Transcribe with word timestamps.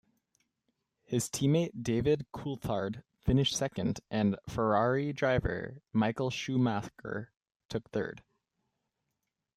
His 1.03 1.29
teammate 1.29 1.83
David 1.83 2.25
Coulthard 2.33 3.03
finished 3.19 3.55
second 3.55 3.99
and 4.09 4.35
Ferrari 4.49 5.13
driver 5.13 5.83
Michael 5.93 6.31
Schumacher 6.31 7.31
took 7.69 7.87
third. 7.91 8.23